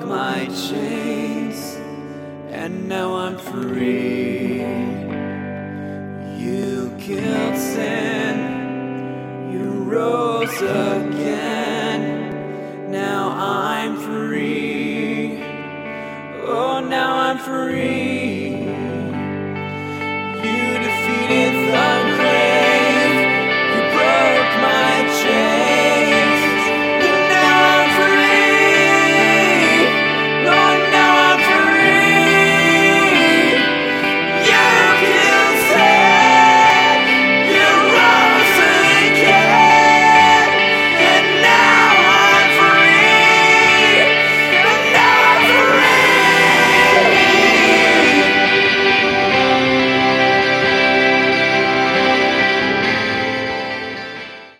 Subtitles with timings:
[0.00, 1.76] broke my chains,
[2.50, 4.60] and now I'm free.
[6.38, 12.00] You killed sin, you rose again.
[12.90, 15.42] Now I'm free.
[16.46, 18.49] Oh, now I'm free.